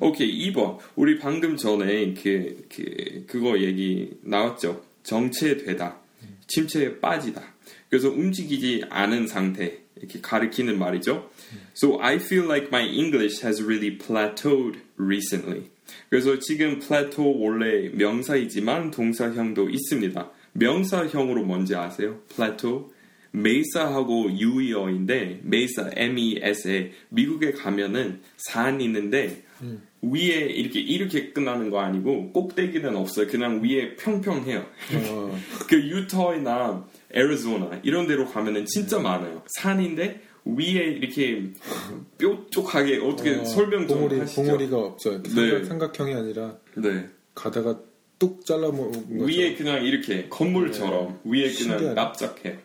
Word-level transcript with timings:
오케이 0.00 0.50
2번 0.50 0.78
우리 0.96 1.18
방금 1.18 1.56
전에 1.56 2.14
그, 2.14 2.66
그 2.68 3.24
그거 3.26 3.58
얘기 3.58 4.10
나왔죠. 4.22 4.82
정체되다, 5.02 5.96
침체에 6.46 7.00
빠지다. 7.00 7.42
그래서 7.88 8.08
움직이지 8.08 8.84
않은 8.88 9.26
상태 9.26 9.78
이렇게 9.96 10.20
가리키는 10.20 10.78
말이죠. 10.78 11.30
So 11.76 12.00
I 12.00 12.16
feel 12.16 12.44
like 12.44 12.68
my 12.68 12.84
English 12.88 13.44
has 13.44 13.62
really 13.62 13.98
plateaued 13.98 14.78
recently. 14.96 15.70
그래서 16.08 16.38
지금 16.38 16.78
plateau 16.78 17.38
원래 17.38 17.90
명사이지만 17.90 18.90
동사형도 18.90 19.68
있습니다. 19.70 20.30
명사형으로 20.52 21.44
뭔지 21.44 21.74
아세요? 21.74 22.20
plateau 22.34 22.90
메사하고 23.32 24.30
유의어인데 24.32 25.40
메사 25.42 25.90
M-E-S-A 25.94 26.92
미국에 27.08 27.52
가면은 27.52 28.20
산 28.36 28.80
있는데 28.80 29.42
위에 30.02 30.46
이렇게 30.46 30.80
이렇게 30.80 31.32
끝나는 31.32 31.70
거 31.70 31.80
아니고 31.80 32.32
꼭대기는 32.32 32.96
없어요. 32.96 33.26
그냥 33.28 33.62
위에 33.62 33.94
평평해요. 33.96 34.66
어, 35.08 35.38
그 35.68 35.76
유타나 35.76 36.86
애리조나 37.14 37.80
이런 37.82 38.06
데로 38.06 38.26
가면은 38.26 38.66
진짜 38.66 38.98
많아요. 38.98 39.42
산인데 39.60 40.20
위에 40.44 40.64
이렇게 40.64 41.52
뾰족하게 42.18 42.98
어떻게 42.98 43.36
어, 43.36 43.44
설명 43.44 43.86
좀 43.86 43.98
봉우리, 43.98 44.18
하시죠? 44.18 44.42
봉우리가 44.42 44.76
없죠. 44.76 45.22
네. 45.22 45.30
삼각, 45.30 45.64
삼각형이 45.66 46.14
아니라 46.14 46.56
네. 46.76 47.08
가다가 47.34 47.78
뚝 48.18 48.44
잘라 48.44 48.70
먹은. 48.70 49.20
위에 49.20 49.54
그냥 49.54 49.84
이렇게 49.84 50.28
건물처럼 50.28 51.20
위에 51.24 51.42
그냥 51.42 51.54
신기하네. 51.54 51.94
납작해. 51.94 52.58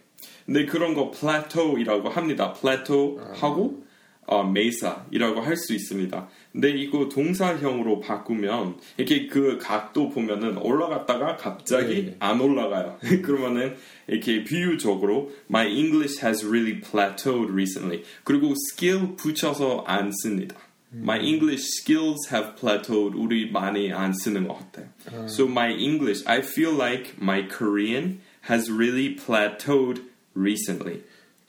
근데 0.46 0.66
그런 0.66 0.94
거 0.94 1.12
plateau이라고 1.12 2.10
합니다. 2.10 2.54
plateau 2.54 3.20
하고 3.34 3.84
어, 4.28 4.44
메사이라고 4.44 5.42
할 5.42 5.56
수 5.58 5.74
있습니다. 5.74 6.28
근데 6.52 6.70
이거 6.72 7.10
동사형으로 7.10 8.00
바꾸면 8.02 8.78
이렇게 8.98 9.28
그 9.28 9.58
각도 9.58 10.10
보면은 10.10 10.58
올라갔다가 10.58 11.38
갑자기 11.38 12.06
네. 12.08 12.16
안 12.20 12.40
올라가요. 12.42 13.00
그러면은 13.24 13.76
이렇게 14.08 14.44
비유적으로 14.44 15.32
My 15.50 15.68
English 15.68 16.24
has 16.24 16.46
really 16.46 16.82
plateaued 16.82 17.52
recently. 17.52 18.04
그리고 18.24 18.54
skill 18.72 19.16
붙여서 19.16 19.86
안 19.88 20.12
씁니다. 20.12 20.56
My 20.94 21.20
English 21.20 21.66
skills 21.82 22.30
have 22.34 22.56
plateaued. 22.56 23.16
우리 23.16 23.50
많이 23.52 23.92
안 23.92 24.14
쓰는 24.14 24.48
것 24.48 24.58
같아요. 24.60 24.88
So 25.28 25.46
my 25.46 25.72
English, 25.72 26.24
I 26.26 26.40
feel 26.40 26.74
like 26.74 27.16
my 27.22 27.48
Korean 27.48 28.20
has 28.50 28.72
really 28.72 29.16
plateaued 29.16 30.02
recently. 30.34 31.04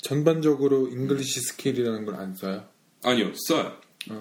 전반적으로 0.09 0.89
English 0.89 1.41
skill이라는 1.41 2.05
걸 2.07 2.15
안 2.17 2.35
써요. 2.35 2.65
아니요, 3.05 3.33
써요. 3.47 3.73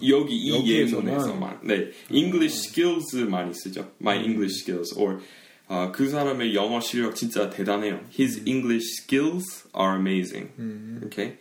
여기 0.08 0.36
이 0.36 0.50
여기에서만? 0.54 1.08
예문에서만. 1.08 1.60
네, 1.64 1.92
English 2.12 2.58
skills 2.70 3.16
많이 3.30 3.54
쓰죠. 3.54 3.90
My 4.02 4.18
English 4.18 4.60
skills. 4.62 4.94
or 5.00 5.20
아, 5.70 5.92
그 5.92 6.10
사람의 6.10 6.56
영어 6.56 6.80
실력 6.82 7.16
진짜 7.16 7.50
대단해요. 7.50 8.02
His 8.18 8.42
English 8.46 9.02
skills 9.02 9.68
are 9.78 9.96
amazing. 9.98 10.50
Okay? 11.06 11.38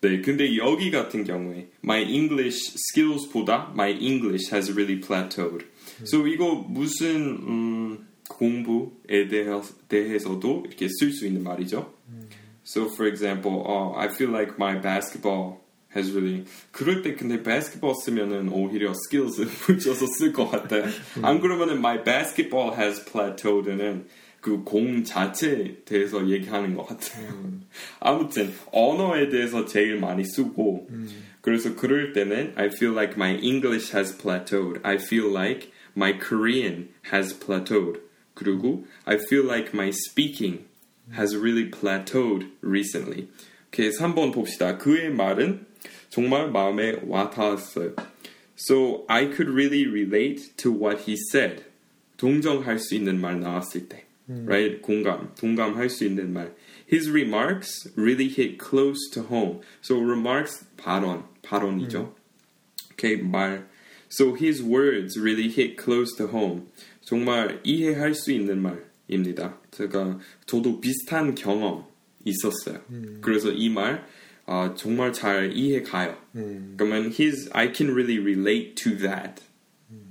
네, 0.00 0.22
근데 0.22 0.56
여기 0.56 0.90
같은 0.90 1.24
경우에 1.24 1.68
my 1.84 2.02
English 2.02 2.74
skills보다 2.76 3.70
my 3.74 3.90
English 3.92 4.50
has 4.54 4.70
really 4.72 4.98
plateaued. 5.00 5.66
So 6.04 6.26
이거 6.26 6.54
무슨 6.54 7.36
음, 7.46 8.06
공부에 8.28 9.28
대해, 9.28 9.46
대해서도 9.88 10.64
이렇게 10.66 10.88
쓸 10.88 11.12
수 11.12 11.26
있는 11.26 11.42
말이죠. 11.42 11.92
So 12.69 12.89
for 12.89 13.05
example, 13.05 13.63
uh, 13.67 13.97
I 13.97 14.07
feel 14.07 14.29
like 14.29 14.57
my 14.57 14.75
basketball 14.81 15.61
has 15.93 16.11
really 16.11 16.45
그럴 16.73 17.01
때 17.03 17.15
근데 17.15 17.41
basketball 17.41 17.95
쓰면은 17.95 18.49
오히려 18.51 18.93
skills 18.93 19.39
붙여서 19.65 20.07
쓸 20.17 20.33
것 20.33 20.49
같아요. 20.49 20.85
안 21.21 21.39
그러면은 21.39 21.77
my 21.77 22.03
basketball 22.03 22.73
has 22.75 23.03
plateaued는 23.05 24.07
그 24.41 24.63
공 24.63 25.03
자체에 25.03 25.83
대해서 25.85 26.27
얘기하는 26.29 26.75
것 26.75 26.85
같아요. 26.85 27.29
아무튼 27.99 28.53
언어에 28.71 29.29
대해서 29.29 29.65
제일 29.65 29.99
많이 29.99 30.23
쓰고 30.23 30.87
그래서 31.41 31.75
그럴 31.75 32.13
때는 32.13 32.53
I 32.55 32.67
feel 32.67 32.93
like 32.93 33.15
my 33.15 33.39
English 33.41 33.95
has 33.95 34.15
plateaued. 34.15 34.81
I 34.83 34.97
feel 34.97 35.29
like 35.31 35.71
my 35.95 36.13
Korean 36.19 36.89
has 37.11 37.33
plateaued. 37.33 38.01
그리고 38.35 38.85
I 39.05 39.15
feel 39.17 39.45
like 39.45 39.73
my 39.73 39.89
speaking 39.89 40.65
has 41.13 41.35
really 41.35 41.69
plateaued 41.69 42.49
recently. 42.61 43.27
오케이, 43.67 43.91
3번 43.91 44.33
봅시다. 44.33 44.77
그의 44.77 45.11
말은 45.11 45.65
정말 46.09 46.49
마음에 46.49 46.99
와닿았어요. 47.03 47.95
So 48.55 49.05
I 49.09 49.25
could 49.25 49.49
really 49.49 49.85
relate 49.85 50.55
to 50.57 50.71
what 50.71 51.01
he 51.09 51.17
said. 51.31 51.65
동정할 52.17 52.79
수 52.79 52.95
있는 52.95 53.19
말 53.19 53.39
나왔을 53.39 53.89
때. 53.89 54.05
Right? 54.27 54.81
공감, 54.81 55.35
동감할 55.35 55.89
수 55.89 56.03
있는 56.05 56.33
말. 56.33 56.55
His 56.87 57.11
remarks 57.11 57.87
really 57.95 58.27
hit 58.27 58.57
close 58.57 59.09
to 59.11 59.23
home. 59.23 59.61
So 59.81 59.99
remarks 59.99 60.65
발언, 60.77 61.25
발언이죠. 61.43 62.13
Okay, 62.93 63.17
말. 63.21 63.65
So 64.09 64.33
his 64.33 64.63
words 64.63 65.19
really 65.19 65.49
hit 65.49 65.77
close 65.77 66.15
to 66.17 66.27
home. 66.27 66.67
정말 67.03 67.59
이해할 67.63 68.15
수 68.15 68.31
있는 68.31 68.61
말 68.61 68.83
입니다. 69.10 69.58
제가 69.70 70.18
저도 70.46 70.80
비슷한 70.80 71.34
경험 71.34 71.84
있었어요. 72.24 72.80
그래서 73.20 73.50
이말 73.50 74.06
아, 74.46 74.74
정말 74.76 75.12
잘 75.12 75.52
이해 75.56 75.82
가요. 75.82 76.16
그러면 76.76 77.12
his 77.12 77.50
I 77.52 77.72
can 77.74 77.92
really 77.92 78.18
relate 78.18 78.74
to 78.76 78.96
that. 78.98 79.42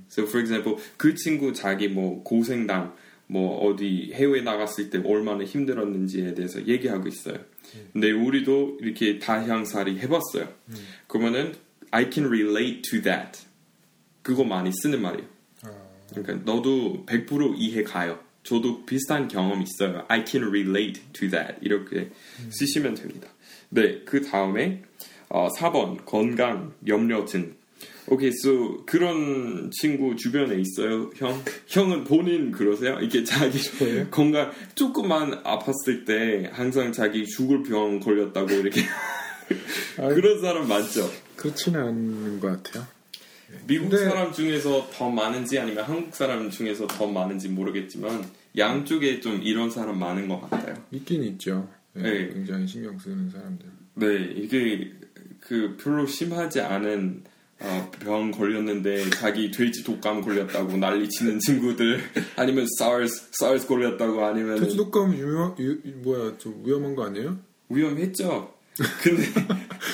So 0.08 0.24
for 0.24 0.40
example 0.40 0.76
그 0.96 1.14
친구 1.14 1.52
자기 1.52 1.88
뭐 1.88 2.22
고생담 2.22 2.92
뭐 3.26 3.58
어디 3.64 4.10
해외 4.12 4.40
나갔을 4.40 4.90
때 4.90 5.00
얼마나 5.04 5.44
힘들었는지에 5.44 6.34
대해서 6.34 6.66
얘기하고 6.66 7.06
있어요. 7.08 7.38
근데 7.92 8.10
우리도 8.10 8.78
이렇게 8.80 9.18
다향살이 9.20 9.98
해봤어요. 10.00 10.48
그러면은 11.06 11.54
I 11.92 12.10
can 12.10 12.28
relate 12.28 12.82
to 12.82 13.02
that. 13.02 13.42
그거 14.22 14.42
많이 14.44 14.70
쓰는 14.72 15.00
말이에요. 15.00 15.26
그러니까 16.10 16.52
너도 16.52 17.04
100% 17.06 17.54
이해 17.56 17.84
가요. 17.84 18.18
저도 18.42 18.84
비슷한 18.86 19.28
경험 19.28 19.62
있어요. 19.62 20.04
I 20.08 20.24
can 20.26 20.48
relate 20.48 21.02
to 21.12 21.28
that. 21.30 21.56
이렇게 21.60 22.10
쓰시면 22.50 22.94
됩니다. 22.94 23.28
네, 23.68 24.02
그 24.04 24.22
다음에 24.22 24.82
어, 25.28 25.48
4번 25.56 26.04
건강, 26.04 26.72
염려증. 26.86 27.54
오케이, 28.08 28.30
so 28.30 28.84
그런 28.86 29.70
친구 29.70 30.16
주변에 30.16 30.60
있어요, 30.60 31.10
형? 31.16 31.42
형은 31.68 32.04
본인 32.04 32.50
그러세요? 32.50 32.98
이게 33.00 33.22
자기? 33.22 33.58
건강 34.10 34.50
조금만 34.74 35.42
아팠을 35.44 36.04
때 36.04 36.50
항상 36.52 36.90
자기 36.90 37.24
죽을 37.26 37.62
병 37.62 38.00
걸렸다고 38.00 38.50
이렇게. 38.52 38.82
그런 39.96 40.40
사람 40.40 40.66
많죠. 40.66 41.08
그렇지는 41.36 41.80
않은 41.80 42.40
것 42.40 42.62
같아요. 42.62 42.86
미국 43.66 43.88
근데- 43.90 44.04
사람 44.04 44.32
중에서 44.32 44.88
더 44.92 45.08
많은지 45.10 45.58
아니면 45.58 45.84
한국 45.84 46.14
사람 46.14 46.50
중에서 46.50 46.86
더 46.86 47.06
많은지 47.06 47.48
모르겠지만 47.48 48.24
양쪽에 48.56 49.20
좀 49.20 49.40
이런 49.42 49.70
사람 49.70 49.98
많은 49.98 50.28
것 50.28 50.40
같아요. 50.50 50.74
있긴 50.90 51.22
있죠. 51.24 51.68
네, 51.92 52.02
네. 52.02 52.28
굉장히 52.32 52.66
신경 52.66 52.98
쓰는 52.98 53.30
사람들. 53.30 53.66
네, 53.94 54.32
이게 54.36 54.90
그 55.40 55.76
별로 55.82 56.06
심하지 56.06 56.60
않은 56.60 57.24
어, 57.62 57.90
병 58.00 58.30
걸렸는데 58.30 59.10
자기 59.10 59.50
돼지 59.50 59.84
독감 59.84 60.22
걸렸다고 60.22 60.78
난리 60.78 61.06
치는 61.10 61.38
친구들 61.40 62.00
아니면 62.36 62.66
SARS 62.80 63.28
SARS 63.34 63.66
걸렸다고 63.66 64.24
아니면 64.24 64.58
돼지 64.60 64.76
독감 64.78 65.14
유명 65.14 65.54
유, 65.58 65.72
유- 65.84 65.92
뭐야 66.02 66.38
좀 66.38 66.62
위험한 66.64 66.94
거 66.94 67.04
아니에요? 67.04 67.36
위험했죠. 67.68 68.54
근데 69.02 69.24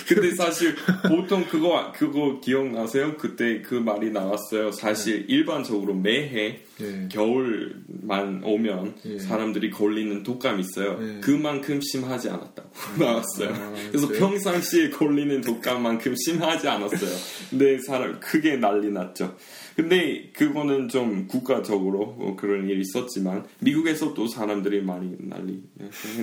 근데 0.07 0.31
사실 0.35 0.77
보통 1.09 1.45
그거 1.47 1.93
그거 1.93 2.41
기억나세요? 2.41 3.17
그때 3.17 3.63
그 3.63 3.75
말이 3.75 4.11
나왔어요. 4.11 4.71
사실 4.73 5.25
일반적으로 5.29 5.95
매해 5.95 6.61
예. 6.81 7.09
겨울만 7.11 8.43
오면 8.45 8.95
예. 9.07 9.19
사람들이 9.19 9.71
걸리는 9.71 10.23
독감이 10.23 10.61
있어요. 10.61 10.99
예. 11.01 11.21
그만큼 11.21 11.81
심하지 11.81 12.29
않았다고 12.29 12.71
나왔어요. 13.01 13.51
아, 13.51 13.75
그래서 13.89 14.09
그래요? 14.09 14.21
평상시에 14.21 14.91
걸리는 14.91 15.41
독감만큼 15.41 16.15
심하지 16.25 16.69
않았어요. 16.69 17.11
근데 17.51 17.79
사람 17.81 18.21
크게 18.21 18.57
난리 18.57 18.91
났죠. 18.91 19.37
근데 19.75 20.31
그거는 20.33 20.89
좀 20.89 21.27
국가적으로 21.27 22.15
뭐 22.19 22.35
그런 22.35 22.67
일이 22.69 22.81
있었지만 22.81 23.45
미국에서 23.59 24.15
또 24.15 24.27
사람들이 24.27 24.81
많이 24.81 25.15
난리 25.19 25.63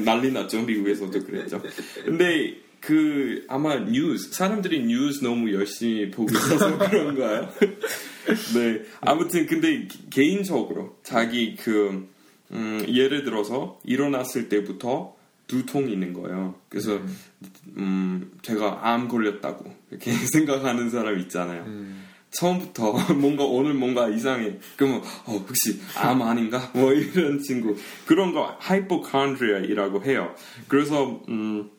난리 0.04 0.32
났죠. 0.32 0.64
미국에서도 0.64 1.24
그랬죠. 1.24 1.62
근데 2.04 2.53
그 2.86 3.46
아마 3.48 3.76
뉴스 3.80 4.32
사람들이 4.34 4.86
뉴스 4.86 5.24
너무 5.24 5.54
열심히 5.54 6.12
보고 6.12 6.30
있어서 6.34 6.78
그런가요? 6.90 7.50
네 8.56 8.82
아무튼 9.02 9.46
근데 9.46 9.88
기- 9.88 10.10
개인적으로 10.10 10.98
자기 11.04 11.56
그 11.56 12.08
음, 12.52 12.86
예를 12.88 13.24
들어서 13.24 13.80
일어났을 13.86 14.50
때부터 14.50 15.16
두통이 15.48 15.92
있는 15.94 16.14
거예요. 16.14 16.56
그래서 16.70 17.00
음, 17.78 18.32
제가 18.42 18.80
암 18.90 19.08
걸렸다고 19.08 19.74
이렇게 19.92 20.12
생각하는 20.34 20.90
사람 20.90 21.20
있잖아요. 21.20 21.66
처음부터 22.32 23.14
뭔가 23.16 23.44
오늘 23.44 23.74
뭔가 23.76 24.10
이상해. 24.10 24.58
그러면 24.76 25.02
어, 25.26 25.34
혹시 25.48 25.80
암 25.96 26.22
아닌가? 26.22 26.72
뭐 26.74 26.92
이런 26.94 27.40
친구 27.40 27.78
그런 28.06 28.34
거 28.34 28.58
hypochondria이라고 28.62 30.04
해요. 30.04 30.34
그래서 30.68 31.22
음, 31.30 31.70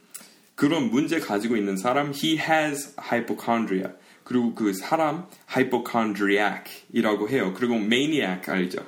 그런 0.54 0.90
문제 0.90 1.18
가지고 1.18 1.56
있는 1.56 1.76
사람 1.76 2.12
he 2.14 2.38
has 2.38 2.94
hypochondria. 2.98 3.94
그리고 4.22 4.54
그 4.54 4.72
사람 4.72 5.26
hypochondriac이라고 5.54 7.28
해요. 7.28 7.52
그리고 7.54 7.74
maniac 7.74 8.50
알죠? 8.50 8.86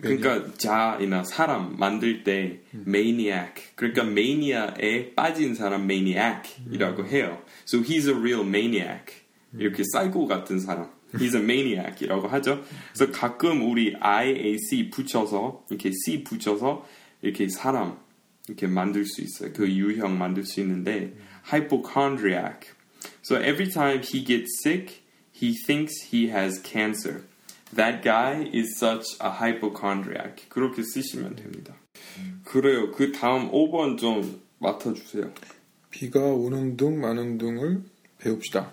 그러니까 0.00 0.54
자이나 0.56 1.24
사람 1.24 1.76
만들 1.78 2.24
때 2.24 2.60
maniac 2.86 3.52
그러니까 3.74 4.02
mania에 4.04 5.14
빠진 5.14 5.54
사람 5.54 5.82
maniac이라고 5.82 7.06
해요. 7.06 7.42
So 7.66 7.82
he's 7.82 8.08
a 8.08 8.14
real 8.14 8.46
maniac. 8.46 9.12
이렇게 9.58 9.82
사이코 9.92 10.26
같은 10.26 10.58
사람. 10.58 10.88
He's 11.14 11.34
a 11.34 11.42
maniac이라고 11.42 12.28
하죠. 12.28 12.64
그래서 12.94 13.12
가끔 13.12 13.68
우리 13.68 13.94
IAC 13.98 14.90
붙여서 14.90 15.64
이렇게 15.68 15.90
C 15.92 16.22
붙여서 16.22 16.86
이렇게 17.22 17.48
사람 17.48 17.98
이렇게 18.50 18.66
만들 18.66 19.06
수 19.06 19.20
있어요. 19.22 19.52
그 19.52 19.70
유형 19.70 20.18
만들 20.18 20.44
수 20.44 20.60
있는데 20.60 21.14
hypochondriac. 21.50 22.72
So 23.22 23.36
every 23.36 23.70
time 23.70 24.02
he 24.02 24.24
gets 24.24 24.48
sick, 24.62 25.02
he 25.32 25.54
thinks 25.66 25.94
he 26.12 26.30
has 26.30 26.60
cancer. 26.62 27.22
That 27.74 28.02
guy 28.02 28.50
is 28.52 28.76
such 28.76 29.16
a 29.22 29.30
hypochondriac. 29.30 30.48
그렇게 30.48 30.82
쓰시면 30.82 31.36
됩니다. 31.36 31.74
그래요. 32.44 32.90
그 32.90 33.12
다음 33.12 33.50
5번 33.52 33.96
좀 33.96 34.40
맡아주세요. 34.58 35.32
비가 35.90 36.20
오는 36.20 36.76
둥 36.76 37.00
마는 37.00 37.38
둥을 37.38 37.82
배웁시다. 38.18 38.72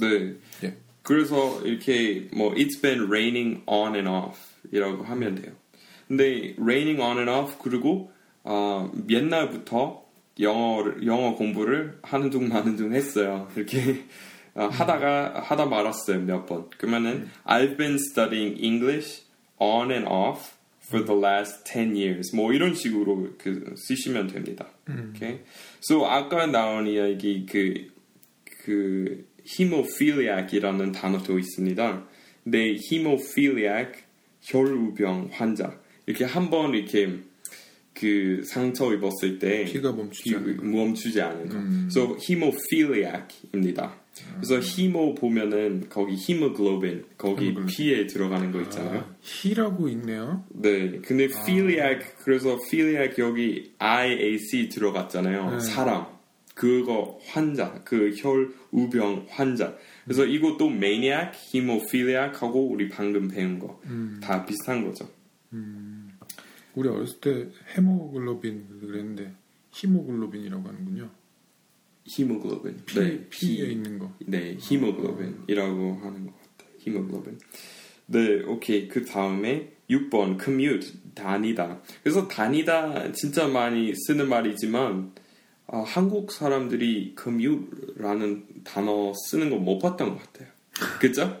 네. 0.00 0.34
예. 0.64 0.76
그래서 1.02 1.60
이렇게 1.62 2.28
뭐 2.34 2.52
It's 2.54 2.80
been 2.80 3.06
raining 3.06 3.62
on 3.66 3.94
and 3.94 4.08
off 4.08 4.38
이라고 4.72 5.04
하면 5.04 5.36
돼요. 5.36 5.52
근데 6.08 6.54
raining 6.58 7.00
on 7.00 7.18
and 7.18 7.30
off 7.30 7.58
그리고 7.62 8.10
어, 8.44 8.92
옛날부터 9.08 10.04
영어를 10.38 11.06
영어 11.06 11.34
공부를 11.34 11.98
하는 12.02 12.30
둥 12.30 12.48
마는 12.48 12.76
둥 12.76 12.94
했어요. 12.94 13.48
이렇게 13.56 14.04
어, 14.54 14.66
하다가 14.66 15.40
하다 15.40 15.66
말았어요 15.66 16.20
몇 16.20 16.46
번. 16.46 16.68
그러면은 16.78 17.28
I've 17.44 17.76
been 17.76 17.94
studying 17.94 18.62
English 18.62 19.22
on 19.58 19.90
and 19.90 20.06
off 20.08 20.52
for 20.86 21.04
the 21.04 21.18
last 21.18 21.64
10 21.64 21.96
years. 21.96 22.34
뭐 22.36 22.52
이런 22.52 22.74
식으로 22.74 23.30
그 23.38 23.74
쓰시면 23.76 24.28
됩니다. 24.28 24.66
오케이. 24.88 25.40
So 25.88 26.06
아까 26.06 26.46
나온 26.46 26.86
이야기 26.86 27.46
그그 27.46 29.26
hemophiliac이라는 29.46 30.92
단어도 30.92 31.38
있습니다. 31.38 32.06
근데 32.44 32.76
hemophiliac 32.90 34.04
혈우병 34.42 35.30
환자 35.32 35.78
이렇게 36.06 36.24
한번 36.24 36.74
이렇게 36.74 37.18
그 37.94 38.42
상처 38.44 38.92
입었을 38.92 39.38
때 39.38 39.64
피가 39.64 39.92
멈추지 39.92 40.34
않는 40.34 40.56
거. 40.56 40.64
멈추지 40.64 41.20
않은 41.22 41.48
거. 41.48 41.54
음. 41.56 41.88
So 41.90 42.16
hemophiliac입니다. 42.20 43.94
그래서 44.36 44.60
hemo 44.60 45.16
보면은 45.16 45.88
거기 45.88 46.14
히모글로빈 46.14 47.04
거기 47.18 47.46
히모글로빈. 47.46 47.66
피에 47.66 48.06
들어가는 48.06 48.52
거 48.52 48.60
있잖아요. 48.62 49.00
아, 49.00 49.14
히라고 49.20 49.88
읽네요. 49.88 50.44
네. 50.50 51.00
근데 51.02 51.26
philiac 51.28 52.00
그래서 52.24 52.58
philiac 52.70 53.20
여기 53.20 53.72
IAC 53.78 54.68
들어갔잖아요. 54.68 55.50
네. 55.50 55.60
사람. 55.60 56.06
그거 56.54 57.18
환자, 57.26 57.82
그 57.84 58.12
혈우병 58.16 59.26
환자. 59.28 59.76
그래서 60.04 60.24
이것도 60.24 60.68
maniac, 60.68 61.32
hemophiliac하고 61.52 62.68
우리 62.70 62.88
방금 62.88 63.26
배운 63.26 63.58
거다 63.58 64.46
비슷한 64.46 64.84
거죠. 64.86 65.08
우리 66.74 66.88
어렸을 66.88 67.20
때 67.20 67.48
헤모글로빈 67.76 68.80
그랬는데 68.80 69.32
hemoglobin이라고 69.70 70.68
하는군요. 70.68 71.10
히모글로빈. 72.04 72.82
피, 72.86 72.98
네, 73.00 73.26
피에 73.30 73.66
있는 73.70 73.98
거. 73.98 74.12
네, 74.26 74.56
hemoglobin이라고 74.58 76.00
하는 76.02 76.26
것 76.26 76.32
같아요. 76.36 76.70
히모글로빈. 76.78 77.38
네, 78.06 78.42
오케이. 78.44 78.88
그 78.88 79.04
다음에 79.04 79.72
6번 79.90 80.42
commute 80.42 80.92
다니다. 81.14 81.80
그래서 82.02 82.26
다니다 82.28 83.12
진짜 83.12 83.46
많이 83.48 83.94
쓰는 83.94 84.28
말이지만 84.28 85.12
아, 85.66 85.78
한국 85.80 86.30
사람들이 86.32 87.14
commute라는 87.20 88.46
단어 88.64 89.12
쓰는 89.28 89.50
거 89.50 89.56
못 89.56 89.78
봤던 89.78 90.10
것 90.10 90.18
같아요. 90.32 90.48
그죠? 91.00 91.40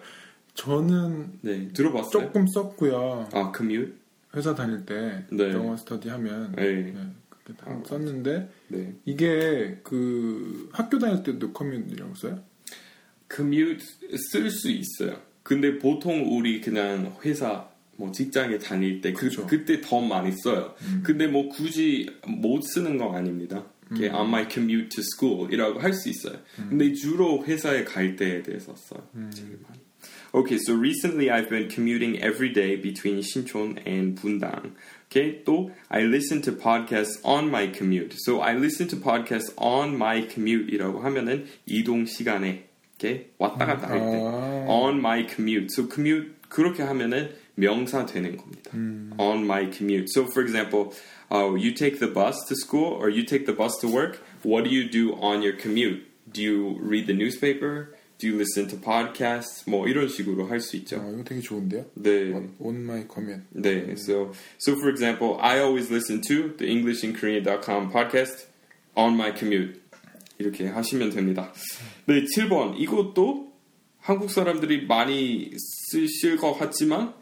저는 0.54 1.38
네, 1.42 1.68
들어봤어요. 1.72 2.10
조금 2.10 2.46
썼고요. 2.46 3.28
아, 3.32 3.52
commute. 3.54 3.94
회사 4.34 4.54
다닐 4.54 4.84
때 4.84 5.24
네. 5.30 5.50
영어 5.52 5.76
스터디 5.76 6.08
하면 6.08 6.52
네. 6.56 6.82
네, 6.82 6.94
그렇게 7.28 7.54
다 7.62 7.80
썼는데 7.84 8.50
네. 8.68 8.94
이게 9.04 9.78
그 9.82 10.68
학교 10.72 10.98
다닐 10.98 11.22
때도 11.22 11.52
커뮤니티라고 11.52 12.14
써요? 12.14 12.42
commute 13.32 13.84
쓸 14.32 14.50
수 14.50 14.70
있어요. 14.70 15.20
근데 15.42 15.78
보통 15.78 16.36
우리 16.36 16.60
그냥 16.60 17.16
회사 17.24 17.68
뭐 17.96 18.10
직장에 18.10 18.58
다닐 18.58 19.00
때 19.00 19.12
그, 19.12 19.28
그쵸. 19.28 19.46
그때 19.46 19.80
더 19.80 20.00
많이 20.00 20.32
써요. 20.32 20.74
근데 21.02 21.26
뭐 21.26 21.48
굳이 21.48 22.10
못 22.26 22.60
쓰는 22.62 22.98
건 22.98 23.14
아닙니다. 23.14 23.64
이게 23.92 24.08
on 24.10 24.26
my 24.28 24.48
commute 24.50 24.88
to 24.88 25.02
school이라고 25.02 25.78
할 25.78 25.92
수 25.92 26.08
있어요. 26.08 26.38
근데 26.56 26.92
주로 26.94 27.44
회사에 27.44 27.84
갈 27.84 28.16
때에 28.16 28.42
대해서 28.42 28.74
써요. 28.74 29.06
제일 29.32 29.58
많이. 29.62 29.78
Okay, 30.33 30.57
so 30.57 30.73
recently 30.73 31.31
I've 31.31 31.49
been 31.49 31.67
commuting 31.69 32.21
every 32.21 32.49
day 32.49 32.75
between 32.75 33.19
Sinchon 33.19 33.81
and 33.85 34.15
Bundang. 34.19 34.73
Okay, 35.09 35.41
또 35.43 35.71
I 35.89 36.01
listen 36.03 36.41
to 36.43 36.51
podcasts 36.51 37.19
on 37.23 37.49
my 37.49 37.67
commute. 37.67 38.13
So 38.19 38.41
I 38.41 38.53
listen 38.53 38.87
to 38.89 38.95
podcasts 38.95 39.51
on 39.57 39.95
my 39.95 40.27
commute이라고 40.27 41.01
하면은 41.01 41.47
이동 41.65 42.05
시간에 42.05 42.65
okay, 42.95 43.25
왔다 43.39 43.65
갔다 43.65 43.87
할 43.89 43.99
때 43.99 44.21
아. 44.21 44.65
on 44.67 44.99
my 44.99 45.25
commute. 45.27 45.69
So 45.71 45.87
commute 45.87 46.35
그렇게 46.49 46.83
하면은 46.83 47.31
명사 47.55 48.05
되는 48.05 48.37
겁니다. 48.37 48.71
On 49.19 49.43
my 49.43 49.69
commute. 49.71 50.07
So 50.09 50.25
for 50.31 50.41
example, 50.41 50.93
uh, 51.31 51.55
you 51.55 51.73
take 51.73 51.99
the 51.99 52.07
bus 52.07 52.45
to 52.47 52.55
school 52.55 52.93
or 52.93 53.09
you 53.09 53.23
take 53.23 53.45
the 53.45 53.53
bus 53.53 53.77
to 53.81 53.87
work. 53.87 54.21
What 54.43 54.63
do 54.63 54.69
you 54.69 54.89
do 54.89 55.15
on 55.19 55.41
your 55.41 55.53
commute? 55.53 56.05
Do 56.31 56.41
you 56.41 56.77
read 56.79 57.07
the 57.07 57.13
newspaper? 57.13 57.95
Do 58.24 58.30
you 58.30 58.36
listen 58.38 58.66
to 58.68 58.78
podcasts? 58.78 59.68
뭐 59.68 59.86
이런 59.86 60.08
식으로 60.08 60.46
할 60.46 60.58
수 60.58 60.78
있죠. 60.78 60.96
아, 60.98 61.10
이거 61.12 61.22
되게 61.24 61.42
좋은데요? 61.42 61.84
네. 61.92 62.32
On 62.58 62.74
my 62.76 63.04
comment. 63.06 63.44
네. 63.50 63.92
So 63.98 64.32
so 64.56 64.72
for 64.76 64.88
example, 64.88 65.36
I 65.42 65.58
always 65.60 65.92
listen 65.92 66.22
to 66.22 66.56
the 66.56 66.66
EnglishinKorean.com 66.72 67.92
podcast 67.92 68.46
on 68.96 69.12
my 69.12 69.36
commute. 69.36 69.78
이렇게 70.38 70.68
하시면 70.68 71.10
됩니다. 71.10 71.52
네, 72.06 72.24
7번. 72.24 72.80
이것도 72.80 73.52
한국 74.00 74.30
사람들이 74.30 74.86
많이 74.86 75.50
쓰실 75.90 76.38
것 76.38 76.54
같지만 76.54 77.12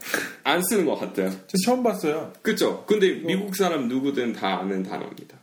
안 0.44 0.62
쓰는 0.62 0.86
것 0.86 0.94
같아요. 1.00 1.30
저 1.48 1.58
처음 1.64 1.82
봤어요. 1.82 2.32
그죠? 2.42 2.84
근데 2.86 3.14
미국 3.14 3.56
사람 3.56 3.88
누구든 3.88 4.34
다 4.34 4.60
아는 4.60 4.84
단어입니다. 4.84 5.36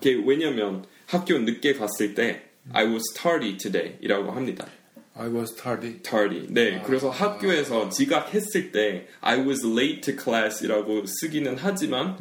이게 0.00 0.22
왜냐면 0.24 0.86
학교 1.06 1.38
늦게 1.38 1.74
갔을 1.74 2.14
때 2.14 2.44
I 2.72 2.86
was 2.86 3.02
tardy 3.14 3.58
today 3.58 3.98
이라고 4.00 4.32
합니다. 4.32 4.66
I 5.14 5.28
was 5.28 5.54
tardy. 5.54 6.00
tardy. 6.02 6.46
네, 6.48 6.80
그래서 6.86 7.10
학교에서 7.10 7.88
지각했을 7.90 8.72
때 8.72 9.06
I 9.20 9.38
was 9.46 9.64
late 9.66 10.00
to 10.02 10.16
class이라고 10.16 11.04
쓰기는 11.06 11.56
하지만 11.58 12.16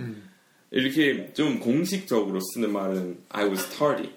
이렇게 0.72 1.32
좀 1.34 1.60
공식적으로 1.60 2.40
쓰는 2.54 2.72
말은 2.74 3.18
I 3.30 3.46
was 3.46 3.66
tardy. 3.70 4.12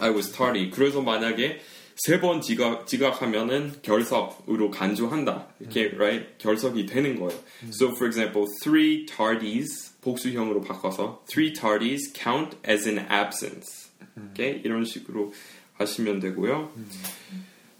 I 0.00 0.10
was 0.10 0.32
tardy. 0.32 0.70
그래서 0.70 1.00
만약에 1.00 1.60
세 1.96 2.20
번 2.20 2.42
지각 2.42 2.86
지각하면은 2.86 3.72
결석으로 3.82 4.70
간주한다. 4.70 5.46
이렇게 5.60 5.92
right 5.94 6.36
결석이 6.38 6.84
되는 6.86 7.18
거예요. 7.18 7.38
So 7.68 7.88
for 7.92 8.06
example, 8.06 8.46
three 8.62 9.06
tardies 9.06 9.92
복수형으로 10.02 10.60
바꿔서 10.60 11.22
three 11.26 11.52
tardies 11.54 12.12
count 12.12 12.56
as 12.68 12.86
an 12.86 12.98
absence. 13.10 13.88
Okay? 14.32 14.60
이런 14.64 14.84
식으로 14.84 15.32
하시면 15.78 16.20
되고요. 16.20 16.70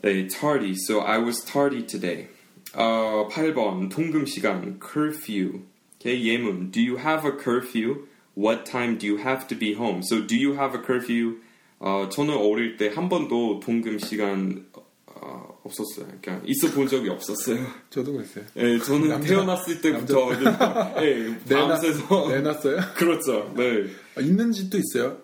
네, 0.06 0.28
tardy. 0.28 0.74
So 0.86 1.00
I 1.00 1.18
was 1.18 1.42
tardy 1.44 1.82
today. 1.84 2.28
어, 2.74 3.28
8번 3.28 3.88
통금 3.90 4.24
시간 4.26 4.78
curfew. 4.78 5.62
Okay, 5.98 6.16
예문. 6.22 6.70
Do 6.70 6.80
you 6.80 6.96
have 6.96 7.24
a 7.26 7.32
curfew? 7.32 8.06
What 8.36 8.64
time 8.70 8.98
do 8.98 9.06
you 9.06 9.16
have 9.18 9.48
to 9.48 9.56
be 9.58 9.72
home? 9.74 10.02
So 10.04 10.20
do 10.20 10.36
you 10.36 10.54
have 10.54 10.74
a 10.76 10.82
curfew? 10.84 11.40
어, 11.80 12.08
저는 12.08 12.36
어릴 12.36 12.76
때 12.76 12.88
한 12.88 13.08
번도 13.08 13.58
통금 13.60 13.98
시간 13.98 14.66
어, 15.06 15.58
없었어요. 15.64 16.06
그러니까 16.22 16.40
있어 16.46 16.70
본 16.72 16.86
적이 16.86 17.08
없었어요. 17.10 17.66
저도 17.90 18.12
그랬어요. 18.12 18.44
예, 18.58 18.78
저는 18.78 19.08
남자- 19.08 19.26
태어났을 19.28 19.80
때부터 19.80 20.30
예, 21.02 21.36
밤새서 21.52 22.28
내놨어요? 22.28 22.78
그렇죠. 22.94 23.52
네. 23.56 23.86
아, 24.16 24.20
있는 24.20 24.52
집도 24.52 24.78
있어요. 24.78 25.18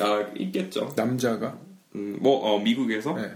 아, 0.00 0.26
있겠죠. 0.36 0.92
남자가. 0.96 1.56
음, 1.94 2.16
뭐 2.20 2.38
어, 2.40 2.58
미국에서 2.58 3.14
네. 3.14 3.30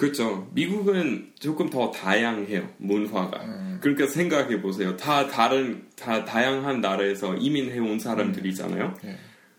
그렇죠. 0.00 0.48
미국은 0.54 1.30
조금 1.38 1.68
더 1.68 1.90
다양해요 1.90 2.68
문화가. 2.78 3.44
음. 3.44 3.78
그러니까 3.82 4.06
생각해 4.06 4.62
보세요. 4.62 4.96
다 4.96 5.26
다른 5.26 5.84
다 5.94 6.24
다양한 6.24 6.80
나라에서 6.80 7.36
이민해 7.36 7.78
온 7.80 7.98
사람들이잖아요. 7.98 8.94
예. 9.04 9.18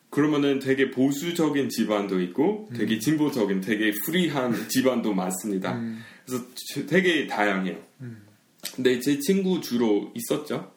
그러면은 0.10 0.57
되게 0.60 0.89
보수적인 0.89 1.69
집안도 1.69 2.19
있고 2.21 2.69
되게 2.75 2.98
진보적인 2.98 3.62
되게 3.62 3.91
프리한 4.05 4.53
집안도 4.67 5.13
많습니다. 5.13 5.74
음. 5.75 6.01
그래서 6.25 6.43
저- 6.74 6.86
되게 6.88 7.27
다양해요. 7.27 7.77
근데 8.75 9.00
제 9.00 9.19
친구 9.19 9.62
주로 9.62 10.12
있었죠. 10.15 10.71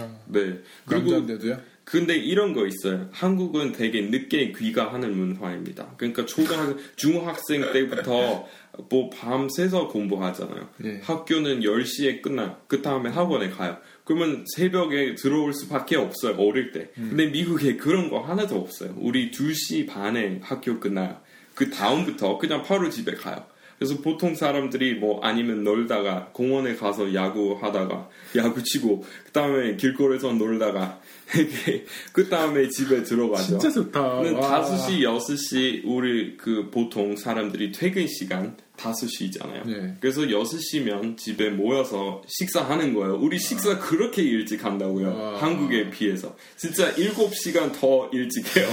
아, 0.00 0.16
네. 0.26 0.58
그리고 0.86 1.12
남자인데도요? 1.12 1.60
근데 1.84 2.16
이런 2.16 2.52
거 2.52 2.66
있어요. 2.66 3.08
한국은 3.12 3.72
되게 3.72 4.00
늦게 4.02 4.52
귀가하는 4.52 5.16
문화입니다. 5.16 5.94
그러니까 5.98 6.24
초등학 6.26 6.76
중학생 6.96 7.72
때부터 7.72 8.46
뭐 8.88 9.10
밤새서 9.10 9.88
공부하잖아요. 9.88 10.68
예. 10.84 11.00
학교는 11.02 11.60
10시에 11.60 12.22
끝나요. 12.22 12.56
그 12.66 12.82
다음에 12.82 13.10
학원에 13.10 13.50
가요. 13.50 13.76
그러면 14.04 14.44
새벽에 14.54 15.14
들어올 15.14 15.52
수밖에 15.52 15.96
없어요. 15.96 16.36
어릴 16.36 16.72
때. 16.72 16.90
근데 16.94 17.26
미국에 17.26 17.76
그런 17.76 18.10
거 18.10 18.20
하나도 18.20 18.56
없어요. 18.56 18.94
우리 18.98 19.30
2시 19.30 19.86
반에 19.86 20.40
학교 20.42 20.80
끝나요. 20.80 21.16
그 21.54 21.70
다음부터 21.70 22.38
그냥 22.38 22.62
바로 22.62 22.90
집에 22.90 23.14
가요. 23.14 23.44
그래서 23.78 24.00
보통 24.00 24.34
사람들이 24.34 24.94
뭐 24.94 25.20
아니면 25.22 25.64
놀다가 25.64 26.30
공원에 26.32 26.76
가서 26.76 27.12
야구 27.12 27.58
하다가 27.60 28.08
야구 28.36 28.62
치고 28.62 29.04
그 29.26 29.32
다음에 29.32 29.76
길거리에서 29.76 30.32
놀다가 30.32 31.00
그 32.12 32.28
다음에 32.28 32.68
집에 32.68 33.02
들어가죠. 33.02 33.58
진짜 33.58 33.70
좋다. 33.70 34.20
근데 34.22 34.30
와. 34.38 34.62
5시, 34.62 35.00
6시 35.00 35.82
우리 35.84 36.36
그 36.36 36.70
보통 36.70 37.16
사람들이 37.16 37.72
퇴근 37.72 38.06
시간 38.06 38.56
5시잖아요. 38.76 39.68
예. 39.68 39.94
그래서 40.00 40.22
6시면 40.22 41.16
집에 41.16 41.50
모여서 41.50 42.22
식사하는 42.26 42.94
거예요. 42.94 43.16
우리 43.16 43.38
식사 43.38 43.78
그렇게 43.78 44.22
일찍 44.22 44.64
한다고요. 44.64 45.16
와. 45.16 45.42
한국에 45.42 45.90
비해서. 45.90 46.36
진짜 46.56 46.92
7시간 46.94 47.72
더 47.78 48.08
일찍 48.12 48.56
해요. 48.56 48.68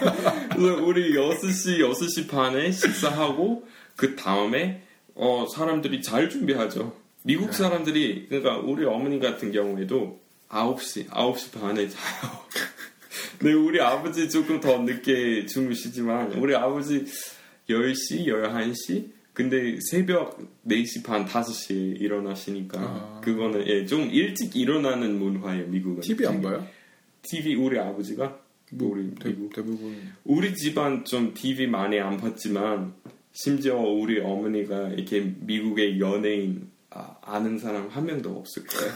그래서 0.54 0.84
우리 0.84 1.14
6시, 1.14 1.78
6시 1.78 2.28
반에 2.28 2.70
식사하고 2.70 3.66
그 3.96 4.16
다음에 4.16 4.82
어, 5.14 5.46
사람들이 5.54 6.02
잘 6.02 6.30
준비하죠. 6.30 6.94
미국 7.24 7.52
사람들이 7.52 8.26
그러니까 8.28 8.58
우리 8.58 8.84
어머니 8.84 9.18
같은 9.18 9.50
경우에도 9.50 10.20
9시, 10.48 11.08
9시 11.08 11.60
반에 11.60 11.88
자요. 11.88 12.46
네, 13.40 13.52
우리 13.52 13.80
아버지 13.80 14.28
조금 14.30 14.60
더 14.60 14.78
늦게 14.78 15.46
주무시지만 15.46 16.32
우리 16.32 16.54
아버지 16.54 17.04
10시, 17.68 18.26
11시 18.26 19.17
근데 19.38 19.78
새벽 19.80 20.36
4시 20.66 21.04
반, 21.04 21.24
5시에 21.24 22.00
일어나시니까 22.00 22.80
아. 22.80 23.20
그거는 23.22 23.68
예, 23.68 23.86
좀 23.86 24.10
일찍 24.10 24.56
일어나는 24.56 25.16
문화예요, 25.16 25.68
미국은. 25.68 26.00
TV 26.00 26.26
안 26.26 26.42
봐요? 26.42 26.66
TV 27.22 27.54
우리 27.54 27.78
아버지가 27.78 28.36
뭐, 28.72 28.90
우리 28.90 29.14
대, 29.14 29.28
미국 29.28 29.54
대부분 29.54 29.96
우리 30.24 30.56
집안 30.56 31.04
좀 31.04 31.34
TV 31.34 31.68
많이 31.68 32.00
안 32.00 32.16
봤지만 32.16 32.94
심지어 33.30 33.76
우리 33.76 34.18
어머니가 34.18 34.88
이렇게 34.88 35.32
미국의 35.38 36.00
연예인 36.00 36.68
아, 36.90 37.16
아는 37.22 37.60
사람 37.60 37.86
한 37.86 38.06
명도 38.06 38.38
없을 38.38 38.64
거예요. 38.66 38.92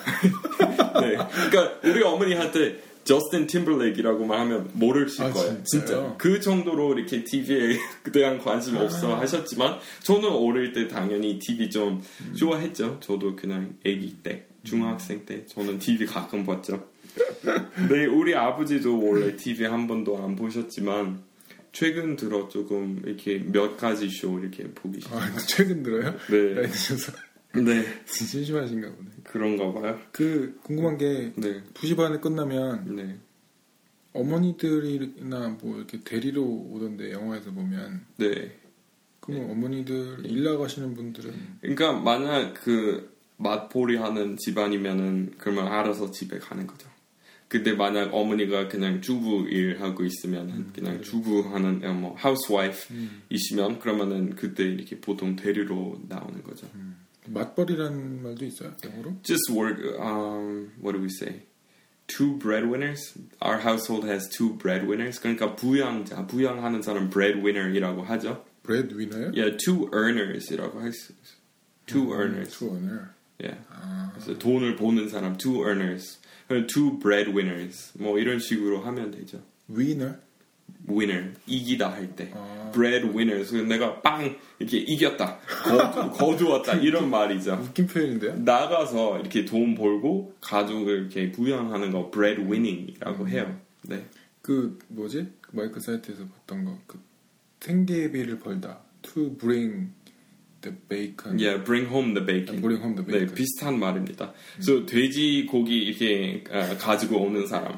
네, 1.03 1.51
그러니까 1.51 1.81
우리 1.85 2.03
어머니한테 2.03 2.83
저스틴 3.05 3.47
팀블레이크라고만 3.47 4.41
하면 4.41 4.71
모르실 4.75 5.25
아, 5.25 5.31
거예요. 5.31 5.63
진짜 5.65 6.15
그 6.19 6.41
정도로 6.41 6.97
이렇게 6.99 7.25
TV에 7.25 7.77
대한 8.13 8.39
관심 8.39 8.77
없어 8.77 9.17
하셨지만 9.17 9.79
저는 10.03 10.29
어릴 10.29 10.73
때 10.73 10.89
당연히 10.89 11.39
TV 11.39 11.71
좀 11.71 12.03
좋아했죠. 12.37 12.99
저도 13.01 13.37
그냥 13.37 13.75
아기 13.81 14.17
때, 14.23 14.47
중학생 14.65 15.25
때 15.25 15.45
저는 15.47 15.79
TV 15.79 16.07
가끔 16.07 16.45
봤죠. 16.45 16.87
네, 17.91 18.07
우리 18.07 18.35
아버지도 18.35 18.99
원래 19.05 19.37
TV 19.37 19.67
한 19.67 19.87
번도 19.87 20.23
안 20.23 20.37
보셨지만 20.37 21.23
최근 21.73 22.17
들어 22.17 22.49
조금 22.49 23.03
이렇게 23.05 23.39
몇 23.39 23.77
가지 23.77 24.09
쇼 24.09 24.39
이렇게 24.39 24.65
보기 24.65 25.01
시작. 25.01 25.17
아 25.17 25.37
최근 25.49 25.83
들어요? 25.83 26.15
네, 26.31 26.69
네 27.55 27.85
심심하신가 28.07 28.95
보네. 28.95 29.11
그런가 29.25 29.73
봐요. 29.73 30.01
그 30.11 30.59
궁금한 30.63 30.97
게 30.97 31.33
네, 31.37 31.63
2시 31.75 31.97
반에 31.97 32.19
끝나면 32.19 32.97
네, 32.97 33.19
어머니들이나 34.13 35.59
뭐 35.61 35.77
이렇게 35.77 36.01
데리러 36.01 36.43
오던데 36.43 37.13
영화에서 37.13 37.51
보면 37.51 38.07
네. 38.17 38.59
그럼 39.21 39.51
어머니들 39.51 40.27
일 40.27 40.43
나가시는 40.43 40.95
분들은 40.95 41.33
그러니까 41.61 41.93
만약 41.93 42.55
그 42.55 43.13
맞벌이 43.37 43.97
하는 43.97 44.37
집안이면은 44.37 45.35
그러면 45.39 45.69
알아서 45.69 46.11
집에 46.11 46.39
가는 46.39 46.67
거죠. 46.67 46.89
근데 47.49 47.75
만약 47.75 48.15
어머니가 48.15 48.69
그냥 48.69 49.03
주부 49.03 49.47
일하고 49.47 50.05
있으면은 50.05 50.73
그냥 50.73 51.03
주부 51.03 51.43
하는 51.53 51.85
어, 51.85 51.93
뭐 51.93 52.15
하우스와이프이시면 52.17 53.79
그러면은 53.79 54.35
그때 54.35 54.65
이렇게 54.65 54.99
보통 54.99 55.37
데리러 55.37 55.99
나오는 56.09 56.43
거죠. 56.43 56.67
맞벌이라는 57.28 58.24
말도 58.24 58.46
있어요 58.46 58.74
영어로? 58.84 59.18
Just 59.24 59.52
work. 59.52 59.78
Um, 60.00 60.72
what 60.82 60.94
do 60.96 61.02
we 61.02 61.10
say? 61.10 61.44
Two 62.08 62.38
breadwinners. 62.38 63.18
Our 63.42 63.60
household 63.60 64.08
has 64.08 64.30
two 64.30 64.58
breadwinners. 64.58 65.20
그러니까 65.20 65.56
부양자, 65.56 66.26
부양하는 66.28 66.82
사람 66.82 67.10
breadwinner이라고 67.10 68.04
하죠. 68.04 68.46
브레드 68.64 68.98
위너요? 68.98 69.32
Yeah, 69.36 69.58
two 69.58 69.90
earners이라고 69.94 70.80
할 70.80 70.92
수 70.94 71.14
있어요. 71.14 71.38
Two 71.86 72.14
earners. 72.14 72.52
투어ner. 72.52 73.12
Yeah. 73.40 73.60
아, 73.72 74.12
그래서 74.14 74.38
돈을 74.38 74.76
버는 74.76 75.10
사람, 75.10 75.38
two 75.38 75.64
earners, 75.64 76.20
two 76.68 77.00
breadwinners, 77.00 77.94
뭐 77.98 78.18
이런 78.20 78.40
식으로 78.40 78.82
하면 78.82 79.12
되죠. 79.12 79.42
위너? 79.68 80.16
Winner, 80.88 81.33
이기다 81.47 81.93
할 81.93 82.14
때, 82.14 82.31
아. 82.35 82.71
breadwinners, 82.73 83.50
그래서 83.50 83.67
내가 83.69 84.00
빵 84.00 84.37
이렇게 84.59 84.79
이겼다, 84.79 85.38
거, 85.38 86.11
거두었다 86.12 86.75
이런 86.75 87.11
말이죠. 87.11 87.61
웃긴 87.62 87.87
표현인데요? 87.87 88.37
나가서 88.37 89.21
이렇게 89.21 89.45
돈 89.45 89.75
벌고 89.75 90.35
가족을 90.41 91.00
이렇게 91.00 91.31
부양하는 91.33 91.91
거 91.91 92.11
breadwinning이라고 92.11 93.29
해요. 93.29 93.61
네, 93.83 94.07
그 94.41 94.79
뭐지? 94.88 95.29
그 95.41 95.50
마이크 95.57 95.81
사이트에서 95.81 96.26
봤던 96.26 96.64
거. 96.64 96.79
그 96.87 97.00
생계비를 97.61 98.38
벌다. 98.38 98.81
To 99.02 99.37
bring 99.37 99.93
the 100.62 100.73
bacon. 100.88 101.38
yeah, 101.38 101.59
bring 101.62 101.87
home 101.87 102.14
the 102.14 102.25
bacon. 102.25 102.61
bring 102.62 102.81
home 102.81 102.97
the 102.97 103.04
네, 103.04 103.19
bacon. 103.26 103.35
비슷한 103.35 103.78
말입니다. 103.78 104.33
그래서 104.54 104.87
돼지 104.87 105.45
고기 105.47 105.78
이렇게 105.85 106.42
아, 106.50 106.76
가지고 106.78 107.21
오는 107.23 107.47
사람. 107.47 107.76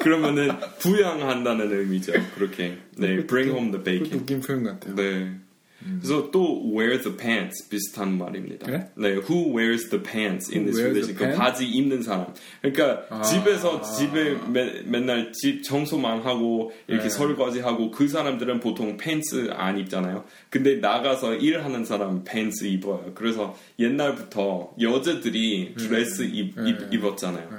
그러면은 0.00 0.50
부양한다는 0.80 1.72
의미죠. 1.72 2.12
그렇게. 2.34 2.78
네, 2.98 3.24
bring 3.26 3.50
home 3.50 3.70
the 3.72 3.82
bacon. 3.82 4.20
웃긴 4.20 4.40
표현 4.40 4.64
같아요. 4.64 4.94
네. 4.94 5.34
그래서 6.00 6.30
또 6.30 6.62
wear 6.74 7.00
the 7.02 7.16
pants 7.16 7.68
비슷한 7.68 8.16
말입니다. 8.16 8.70
네? 8.70 8.88
네, 8.96 9.08
who 9.16 9.54
wears 9.56 9.88
the 9.90 10.02
pants 10.02 10.50
in 10.50 10.64
this 10.64 10.80
relationship? 10.80 11.32
그? 11.32 11.36
바지 11.36 11.66
입는 11.66 12.02
사람. 12.02 12.32
그러니까 12.62 13.04
아. 13.10 13.22
집에서 13.22 13.82
집에 13.82 14.34
매, 14.48 14.82
맨날 14.82 15.32
집 15.32 15.62
청소만 15.62 16.22
하고 16.22 16.72
이렇게 16.86 17.04
네. 17.04 17.10
설거지하고 17.10 17.90
그 17.90 18.08
사람들은 18.08 18.60
보통 18.60 18.96
팬츠 18.96 19.50
안 19.52 19.78
입잖아요. 19.78 20.24
근데 20.50 20.76
나가서 20.76 21.34
일하는 21.36 21.84
사람 21.84 22.24
팬츠 22.24 22.64
입어요. 22.64 23.12
그래서 23.14 23.56
옛날부터 23.78 24.74
여자들이 24.80 25.74
드레스 25.76 26.22
입, 26.22 26.54
네. 26.60 26.70
입, 26.70 26.94
입었잖아요. 26.94 27.48
네. 27.50 27.56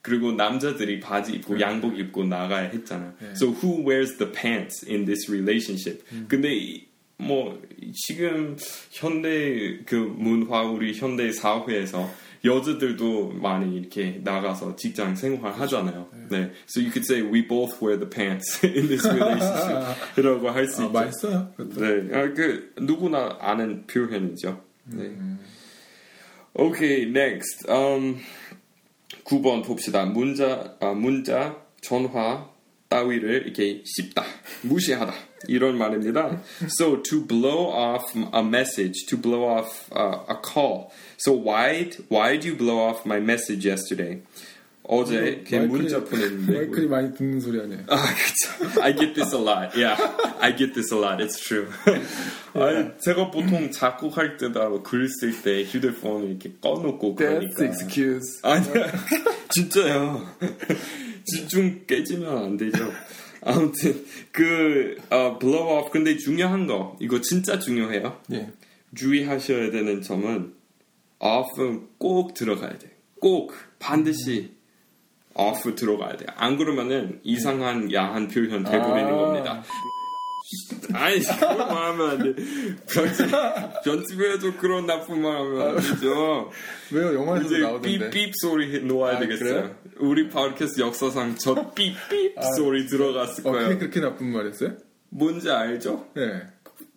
그리고 0.00 0.32
남자들이 0.32 1.00
바지 1.00 1.32
입고 1.32 1.60
양복 1.60 1.98
입고 1.98 2.24
나가야 2.24 2.68
했잖아요. 2.70 3.12
네. 3.20 3.30
So 3.32 3.48
who 3.52 3.84
wears 3.86 4.16
the 4.16 4.30
pants 4.32 4.86
in 4.88 5.04
this 5.04 5.30
relationship? 5.30 6.02
근데 6.28 6.54
이- 6.54 6.87
뭐 7.18 7.60
지금 7.94 8.56
현대 8.90 9.80
그 9.84 9.94
문화 9.94 10.62
우리 10.62 10.94
현대 10.94 11.30
사회에서 11.32 12.08
여자들도 12.44 13.32
많이 13.32 13.76
이렇게 13.76 14.20
나가서 14.22 14.76
직장 14.76 15.16
생활 15.16 15.52
하잖아요. 15.52 16.08
네. 16.30 16.52
So 16.68 16.80
you 16.80 16.90
could 16.92 17.04
say 17.04 17.20
we 17.20 17.46
both 17.46 17.82
wear 17.82 17.98
the 17.98 18.08
pants 18.08 18.62
in 18.64 18.86
this 18.86 19.04
relationship.이라고 19.06 20.48
할수 20.54 20.82
아, 20.82 20.86
있죠. 20.86 20.92
맛있어요. 20.92 21.52
그것도. 21.56 21.80
네, 21.80 22.16
아, 22.16 22.32
그 22.32 22.72
누구나 22.80 23.36
아는 23.40 23.86
표현이죠. 23.88 24.62
네. 24.84 25.10
오케이, 26.54 27.02
next. 27.02 27.68
Um, 27.68 28.18
9번 29.24 29.64
봅시다. 29.64 30.06
문자, 30.06 30.76
아, 30.80 30.92
문자, 30.92 31.60
전화 31.80 32.48
따위를 32.88 33.44
이렇게 33.46 33.82
씹다, 33.84 34.24
무시하다 34.62 35.12
이런 35.47 35.77
말입니다. 35.77 36.41
So 36.79 37.01
to 37.03 37.25
blow 37.27 37.67
off 37.71 38.05
a 38.33 38.41
message, 38.41 39.05
to 39.09 39.17
blow 39.17 39.43
off 39.45 39.89
uh, 39.91 40.19
a 40.29 40.35
call. 40.41 40.91
So 41.17 41.33
why 41.33 41.89
why 42.09 42.37
do 42.39 42.49
you 42.49 42.55
blow 42.57 42.79
off 42.79 43.05
my 43.05 43.19
message 43.19 43.65
yesterday? 43.67 44.21
어제 44.85 45.43
걔 45.47 45.59
마이클이- 45.59 45.67
문자 45.69 46.03
보냈는데 46.03 46.51
마이클이 46.59 46.87
많이 46.87 47.13
듣는 47.13 47.39
소리 47.39 47.57
아니에요? 47.61 47.83
아, 47.87 47.95
그쵸. 48.03 48.81
I 48.81 48.93
get 48.93 49.13
this 49.13 49.33
a 49.33 49.39
lot. 49.41 49.71
Yeah, 49.79 49.95
I 50.41 50.53
get 50.57 50.73
this 50.73 50.93
a 50.93 50.99
lot. 50.99 51.23
It's 51.23 51.39
true. 51.39 51.67
아니, 52.53 52.89
제가 52.99 53.31
보통 53.31 53.71
작곡할 53.71 54.35
때나 54.37 54.67
글 54.83 55.07
쓸 55.07 55.31
때 55.41 55.63
휴대폰을 55.63 56.31
이렇게 56.31 56.51
꺼놓고 56.61 57.15
그러니까. 57.15 57.63
excuse. 57.63 58.39
아니야, 58.43 58.91
진짜요. 59.49 60.27
집중 61.25 61.85
깨지면 61.87 62.37
안 62.37 62.57
되죠. 62.57 62.91
아무튼 63.48 64.04
그 64.30 64.96
어, 65.10 65.38
blow 65.38 65.78
off 65.78 65.90
근데 65.90 66.16
중요한 66.16 66.66
거 66.66 66.96
이거 67.00 67.20
진짜 67.20 67.58
중요해요. 67.58 68.20
예. 68.32 68.52
주의하셔야 68.94 69.70
되는 69.70 70.02
점은 70.02 70.54
off은 71.18 71.88
꼭 71.98 72.34
들어가야 72.34 72.78
돼. 72.78 72.90
꼭 73.20 73.54
반드시 73.78 74.52
off 75.34 75.74
들어가야 75.74 76.16
돼. 76.16 76.26
안 76.36 76.56
그러면은 76.58 77.20
이상한 77.22 77.92
야한 77.92 78.28
표현 78.28 78.64
돼버리는 78.64 79.12
아. 79.12 79.16
겁니다. 79.16 79.62
아니 80.98 81.20
그런 81.20 81.58
말 81.58 81.68
하면 81.92 82.10
안 82.10 82.18
돼. 82.18 82.34
편집 82.92 83.26
편집에도 83.84 84.52
그런 84.54 84.86
나쁜 84.86 85.22
말 85.22 85.36
하면 85.36 85.60
안 85.68 85.76
되죠. 85.76 86.50
왜요? 86.92 87.14
영화에서도 87.14 87.54
이제 87.54 87.58
나오던데. 87.64 88.10
삐삐 88.10 88.32
소리 88.42 88.80
놓아야 88.84 89.16
아, 89.16 89.18
되겠어요. 89.20 89.48
그래요? 89.54 89.76
우리 89.98 90.28
팟캐스트 90.28 90.80
역사상 90.80 91.36
저 91.36 91.70
삐삐 91.72 92.34
소리 92.56 92.86
들어갔을 92.86 93.46
어, 93.46 93.52
거예요. 93.52 93.78
그렇게 93.78 94.00
나쁜 94.00 94.32
말이었어요? 94.32 94.76
뭔지 95.10 95.50
알죠? 95.50 96.08
네. 96.14 96.42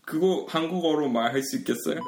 그거 0.05 0.46
한국어로 0.50 1.08
말할 1.10 1.41
수 1.43 1.58
있겠어요? 1.58 2.00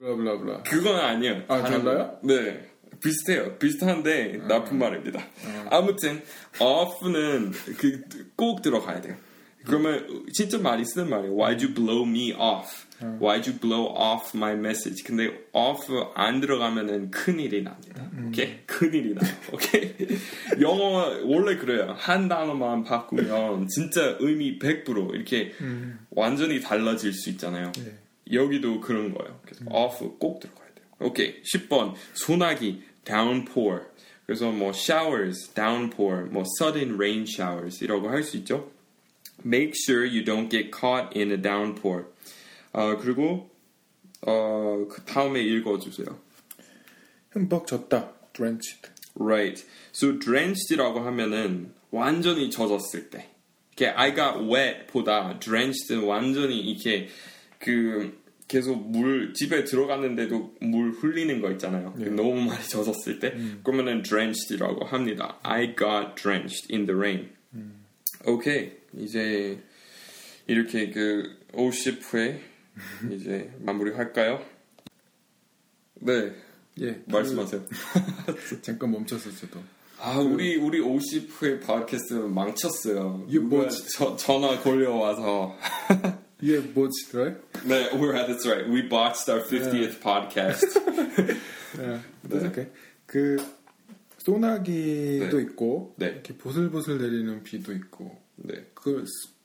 블라블라블라. 0.00 0.62
그건 0.64 0.96
아니에요. 0.98 1.42
아, 1.48 1.62
달라요? 1.62 2.18
거. 2.22 2.26
네. 2.26 2.64
비슷해요. 3.00 3.56
비슷한데 3.58 4.40
나쁜 4.48 4.78
말입니다. 4.78 5.24
아 5.70 5.80
무튼 5.80 6.20
off는 6.58 7.52
그 7.76 8.02
꼭 8.34 8.60
들어가야 8.62 9.00
돼요. 9.00 9.16
그러면 9.64 10.26
진짜 10.32 10.58
많이 10.58 10.84
쓰는 10.84 11.10
말이에요. 11.10 11.34
Why'd 11.34 11.64
you 11.64 11.74
blow 11.74 12.06
me 12.06 12.32
off? 12.32 12.86
Why'd 13.00 13.48
you 13.48 13.58
blow 13.60 13.86
off 13.94 14.36
my 14.36 14.54
message? 14.54 15.04
근데 15.04 15.30
off 15.52 15.86
안 16.14 16.40
들어가면은 16.40 17.10
큰일이 17.10 17.62
납니다. 17.62 18.10
오케이? 18.26 18.58
큰일이 18.66 19.14
나요. 19.14 19.30
오케이? 19.52 19.94
영어 20.60 21.20
원래 21.24 21.56
그래요. 21.56 21.94
한 21.96 22.28
단어만 22.28 22.84
바꾸면 22.84 23.68
진짜 23.68 24.16
의미 24.20 24.58
100% 24.58 25.14
이렇게 25.14 25.52
완전히 26.10 26.60
달라질 26.60 27.12
수 27.12 27.30
있잖아요. 27.30 27.72
네. 27.72 27.92
여기도 28.32 28.80
그런 28.80 29.14
거예요. 29.14 29.38
그래서 29.44 29.64
off 29.70 30.18
꼭 30.18 30.40
들어가야 30.40 30.66
돼요. 30.74 30.86
오케이. 31.00 31.42
10번 31.42 31.94
소나기 32.14 32.82
downpour. 33.04 33.82
그래서 34.26 34.50
뭐 34.50 34.70
showers, 34.74 35.54
downpour, 35.54 36.24
뭐 36.30 36.44
sudden 36.60 36.94
rain 36.96 37.22
showers 37.28 37.82
이라고 37.82 38.08
할 38.10 38.22
수 38.22 38.36
있죠. 38.38 38.70
Make 39.44 39.74
sure 39.74 40.04
you 40.04 40.24
don't 40.24 40.48
get 40.50 40.72
caught 40.72 41.16
in 41.16 41.30
a 41.30 41.36
downpour. 41.40 42.06
아 42.72 42.96
그리고 42.96 43.50
어, 44.26 44.86
그 44.90 45.02
다음에 45.04 45.40
읽어주세요. 45.42 46.18
흠뻑 47.30 47.66
젖다. 47.66 48.12
drenched. 48.32 48.90
Right. 49.14 49.64
So 49.92 50.18
drenched라고 50.18 51.00
하면은 51.00 51.72
완전히 51.90 52.50
젖었을 52.50 53.10
때. 53.10 53.28
이렇게 53.76 53.94
I 53.94 54.14
got 54.14 54.38
wet보다 54.40 55.38
drenched 55.38 55.94
완전히 56.04 56.58
이렇게 56.60 57.08
그 57.58 58.18
계속 58.48 58.90
물 58.90 59.34
집에 59.34 59.64
들어갔는데도 59.64 60.56
물 60.60 60.90
흘리는 60.92 61.40
거 61.40 61.50
있잖아요. 61.52 61.92
그 61.96 62.04
너무 62.04 62.40
많이 62.40 62.64
젖었을 62.66 63.18
때 63.20 63.34
그러면은 63.62 64.02
drenched라고 64.02 64.84
합니다. 64.86 65.38
I 65.42 65.76
got 65.76 66.14
drenched 66.16 66.72
in 66.74 66.86
the 66.86 66.98
rain. 66.98 67.30
오케 68.26 68.77
이 68.94 69.04
이제 69.04 69.62
이렇게 70.46 70.90
그 70.90 71.38
50회 71.52 72.40
이제 73.12 73.50
마무리할까요? 73.60 74.44
네 76.00 76.32
예. 76.80 77.02
말씀하세요. 77.06 77.64
그, 78.26 78.60
잠깐 78.62 78.92
멈췄어 78.92 79.30
저도. 79.32 79.60
아 80.00 80.16
우리 80.18 80.56
우리 80.56 80.80
50회 80.80 81.66
팟캐스트 81.66 82.14
망쳤어요. 82.14 83.26
이게 83.28 83.40
누가 83.40 83.56
뭐지? 83.56 83.88
저, 83.96 84.16
전화 84.16 84.58
걸려와서 84.60 85.56
이게 86.40 86.58
뭐지더라? 86.58 87.34
네, 87.64 87.90
we're 87.94 88.12
that's 88.12 88.46
right. 88.46 88.70
We 88.70 88.88
botched 88.88 89.28
our 89.28 89.42
50th 89.42 90.00
podcast. 90.00 90.78
예. 91.78 92.00
that's 92.28 92.44
okay. 92.46 92.68
그 93.06 93.36
소나기도 94.28 95.36
네. 95.38 95.42
있고 95.42 95.94
네. 95.96 96.06
이렇게 96.06 96.36
보슬보슬 96.36 96.98
내리는 96.98 97.42
비도 97.42 97.72
있고 97.72 98.16
네. 98.36 98.66
그 98.74 99.04
네, 99.04 99.04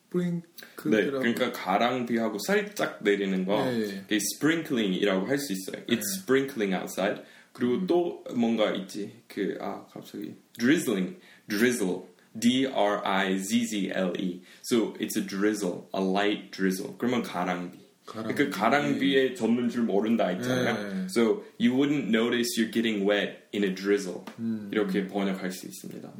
스프링크라고 0.10 1.19
그러니까 1.19 1.52
가랑비하고 1.52 2.38
살짝 2.46 3.00
내리는 3.02 3.46
거, 3.46 3.65
예, 3.72 3.80
예. 3.82 3.86
그게 4.02 4.15
sprinkling이라고 4.17 5.26
할 5.26 5.39
수 5.39 5.54
있어요. 5.54 5.84
It's 5.88 6.04
sprinkling 6.19 6.76
outside. 6.76 7.24
그리고 7.52 7.86
또 7.88 8.24
뭔가 8.36 8.72
있지. 8.74 9.12
그 9.28 9.58
아 9.62 9.86
갑자기 9.91 10.36
drizzling, 10.60 11.17
drizzle, 11.48 12.04
D 12.39 12.67
R 12.67 13.02
I 13.04 13.39
Z 13.39 13.65
Z 13.67 13.91
L 13.93 14.13
E. 14.19 14.41
So 14.63 14.93
it's 15.00 15.17
a 15.17 15.26
drizzle, 15.26 15.88
a 15.96 16.02
light 16.04 16.52
drizzle. 16.52 16.96
그러면 16.98 17.24
가랑비. 17.24 17.80
가랑비. 18.06 18.36
그 18.36 18.50
가랑비에 18.50 19.34
젖는 19.34 19.70
줄 19.70 19.84
모른다 19.84 20.32
있잖아요. 20.34 21.02
예. 21.02 21.06
So 21.06 21.44
you 21.60 21.74
wouldn't 21.74 22.10
notice 22.10 22.50
you're 22.58 22.72
getting 22.72 23.08
wet 23.10 23.48
in 23.54 23.63
a 23.63 23.74
drizzle. 23.74 24.24
이렇게 24.72 25.08
번역할 25.08 25.52
수 25.52 25.66
있습니다. 25.68 26.12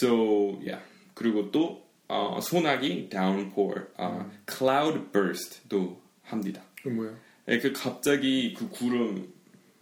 So 0.00 0.56
yeah. 0.64 0.80
그리고 1.14 1.50
또 1.50 1.86
어, 2.08 2.40
소나기 2.40 3.08
downpour, 3.08 3.86
어, 3.96 4.28
cloud 4.50 5.12
burst도 5.12 6.00
합니다. 6.22 6.62
그 6.82 6.88
뭐야? 6.88 7.14
그 7.46 7.72
갑자기 7.72 8.54
그 8.54 8.68
구름 8.68 9.32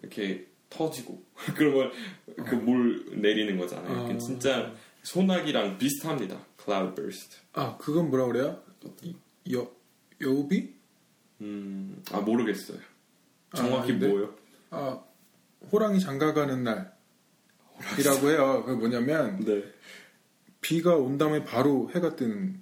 이렇게 0.02 0.46
터지고 0.70 1.22
그러면 1.56 1.90
그물 2.46 3.06
내리는 3.14 3.56
거잖아요. 3.56 4.08
그 4.08 4.12
아. 4.14 4.18
진짜 4.18 4.74
소나기랑 5.02 5.78
비슷합니다. 5.78 6.44
cloud 6.62 6.94
burst. 6.94 7.38
아 7.54 7.76
그건 7.78 8.10
뭐라 8.10 8.26
그래요? 8.26 8.62
이- 9.02 9.16
여 9.54 9.70
여우비? 10.20 10.77
음, 11.40 12.02
아 12.12 12.20
모르겠어요. 12.20 12.78
정확히 13.54 13.92
아? 13.92 13.96
뭐요? 13.96 14.34
아 14.70 15.00
호랑이 15.72 16.00
장가가는 16.00 16.64
날이라고 16.64 18.30
해요. 18.30 18.62
그게 18.64 18.78
뭐냐면 18.78 19.40
네. 19.44 19.64
비가 20.60 20.96
온 20.96 21.18
다음에 21.18 21.44
바로 21.44 21.90
해가 21.94 22.16
뜨는 22.16 22.60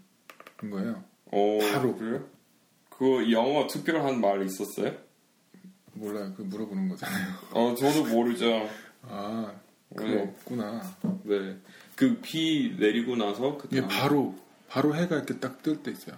거예요. 0.71 1.05
어, 1.33 1.59
바로. 1.73 1.97
그래요? 1.97 2.29
그 2.91 3.31
영어 3.33 3.67
특별한 3.67 4.21
말 4.21 4.45
있었어요? 4.45 4.95
몰라요. 5.95 6.33
그 6.37 6.43
물어보는 6.43 6.89
거잖아요. 6.91 7.35
어, 7.53 7.75
저도 7.75 8.05
모르죠. 8.07 8.69
아 9.03 9.53
그거 9.95 10.09
네. 10.09 10.23
없구나. 10.23 10.83
네. 11.25 11.57
그 11.95 12.21
비 12.21 12.77
내리고 12.79 13.17
나서 13.17 13.57
그 13.57 13.69
다음, 13.69 13.89
바로 13.89 14.35
바로 14.69 14.95
해가 14.95 15.17
이렇게 15.17 15.39
딱 15.39 15.63
뜰 15.63 15.83
때 15.83 15.91
있어요. 15.91 16.17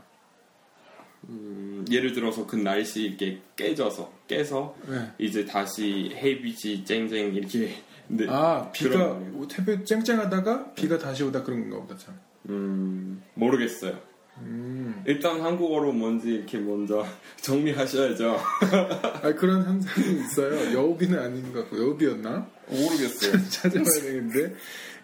음, 1.28 1.84
예를 1.90 2.12
들어서 2.12 2.46
그 2.46 2.56
날씨 2.56 3.02
이렇게 3.02 3.40
깨져서 3.56 4.12
깨서 4.26 4.74
네. 4.88 5.10
이제 5.18 5.44
다시 5.44 6.10
햇빛이 6.14 6.84
쨍쨍 6.84 7.34
이렇게 7.34 7.74
네. 8.08 8.26
아 8.28 8.70
비가 8.72 9.20
햇볕 9.58 9.84
쨍쨍하다가 9.86 10.72
비가 10.74 10.98
다시 10.98 11.24
오다 11.24 11.42
그런 11.42 11.68
건가 11.68 11.86
보다 11.86 11.96
참. 11.98 12.18
음, 12.48 13.22
모르겠어요. 13.34 13.98
음. 14.40 15.02
일단 15.06 15.40
한국어로 15.40 15.92
뭔지 15.92 16.30
이렇게 16.34 16.58
먼저 16.58 17.04
정리하셔야죠. 17.42 18.38
아 19.22 19.34
그런 19.34 19.64
현상이 19.64 20.20
있어요. 20.20 20.72
여우비는 20.72 21.18
아닌 21.18 21.52
것 21.52 21.60
같고 21.62 21.78
여우비였나? 21.78 22.46
모르겠어요. 22.68 23.32
찾아봐야 23.50 23.84
되는데. 24.02 24.54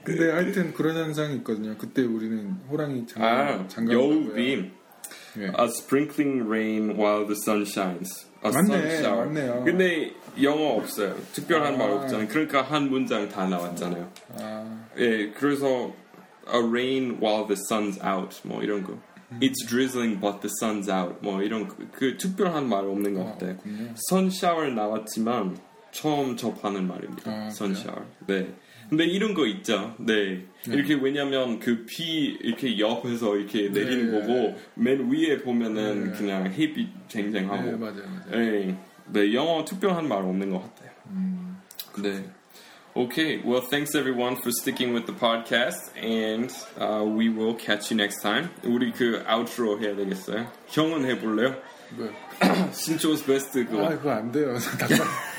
근데 0.04 0.30
하여튼 0.30 0.72
그런 0.74 0.96
현상이 0.96 1.36
있거든요. 1.36 1.76
그때 1.78 2.02
우리는 2.02 2.52
호랑이 2.70 3.06
장가 3.06 3.26
아, 3.26 3.68
장가 3.68 3.92
여우빔. 3.92 4.70
예. 5.37 5.45
A 5.59 5.65
sprinkling 5.67 6.47
rain 6.47 6.97
while 6.97 7.25
the 7.25 7.35
sun 7.35 7.63
shines. 7.65 8.25
A 8.43 8.51
맞네, 8.51 8.65
sun 8.65 8.89
shower. 9.03 9.25
맞네요. 9.27 9.63
근데 9.65 10.13
영어 10.41 10.75
없어요. 10.77 11.15
특별한 11.33 11.75
아. 11.75 11.77
말 11.77 11.89
없잖아요. 11.91 12.27
그러니까 12.27 12.61
한 12.61 12.89
문장 12.89 13.27
다 13.29 13.45
나왔잖아요. 13.47 14.11
아, 14.39 14.85
예, 14.97 15.31
그래서 15.31 15.93
a 16.51 16.59
rain 16.61 17.19
while 17.21 17.45
the 17.47 17.57
sun's 17.69 17.99
out 18.03 18.39
뭐 18.43 18.61
이런 18.63 18.83
거. 18.83 18.93
음. 19.31 19.39
It's 19.41 19.63
drizzling 19.67 20.19
but 20.19 20.39
the 20.41 20.49
sun's 20.61 20.89
out 20.89 21.17
뭐 21.21 21.41
이런 21.43 21.67
그, 21.67 21.87
그 21.91 22.17
특별한 22.17 22.67
말 22.67 22.85
없는 22.85 23.13
것 23.13 23.21
아, 23.21 23.31
같아요. 23.33 23.57
그렇군요. 23.57 23.93
sun 24.09 24.27
shower 24.27 24.73
나왔지만 24.73 25.57
처음 25.91 26.37
접하는 26.37 26.87
말입니다. 26.87 27.31
아, 27.31 27.47
sun 27.47 27.73
그래요? 27.73 27.83
shower. 27.83 28.05
네. 28.27 28.53
근데 28.88 29.04
이런 29.04 29.34
거 29.34 29.46
있죠. 29.46 29.94
네. 29.98 30.44
네. 30.66 30.74
이렇게 30.74 30.94
왜냐면 30.94 31.58
그 31.58 31.84
비 31.86 32.36
이렇게 32.40 32.78
옆에서 32.78 33.36
이렇게 33.36 33.68
내리는 33.68 34.10
네. 34.12 34.20
거고 34.20 34.58
맨 34.74 35.10
위에 35.10 35.38
보면은 35.38 36.12
네. 36.12 36.18
그냥 36.18 36.46
햇빛 36.52 36.88
쟁쟁하고. 37.08 37.62
네, 37.62 37.76
맞아요. 37.76 38.02
맞아요. 38.26 38.30
네. 38.30 38.78
네, 39.12 39.34
영어 39.34 39.64
특별한 39.64 40.08
말 40.08 40.18
없는 40.18 40.50
것 40.50 40.60
같아요. 40.62 40.90
음, 41.10 41.58
네. 42.02 42.24
Okay, 42.96 43.42
well, 43.44 43.60
thanks 43.60 43.96
everyone 43.96 44.36
for 44.36 44.52
sticking 44.52 44.94
with 44.94 45.04
the 45.06 45.12
podcast, 45.18 45.90
and 46.00 46.48
uh, 46.78 47.02
we 47.04 47.28
will 47.28 47.54
catch 47.58 47.90
you 47.90 47.96
next 47.96 48.22
time. 48.22 48.50
우리 48.62 48.92
그 48.92 49.20
outro 49.28 49.78
해야 49.80 49.96
되겠어요. 49.96 50.46
형은 50.68 51.04
해볼래요? 51.04 51.56
네. 51.98 52.70
신조스 52.72 53.26
베스트 53.26 53.66
그거. 53.66 53.84
아, 53.86 53.88
그거 53.90 54.12
안 54.12 54.30
돼요. 54.30 54.54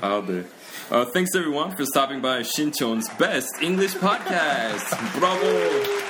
아, 0.00 0.20
네. 0.26 0.44
Uh, 0.90 1.04
thanks 1.12 1.34
everyone 1.34 1.70
for 1.74 1.86
stopping 1.86 2.20
by 2.20 2.42
Shinchon's 2.42 3.08
best 3.18 3.62
English 3.62 3.94
podcast. 3.96 4.84
Bravo! 5.18 6.03